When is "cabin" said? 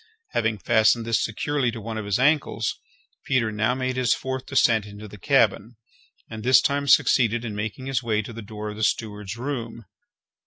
5.19-5.75